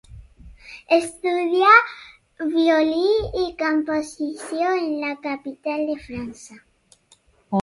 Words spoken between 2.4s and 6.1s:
violí i composició en la capital de